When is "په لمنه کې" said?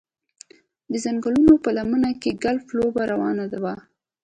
1.63-2.39